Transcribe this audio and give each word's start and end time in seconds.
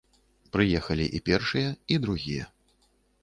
Прыехалі 0.55 1.05
і 1.19 1.19
першыя, 1.27 1.69
і 1.97 1.99
другія. 2.05 2.47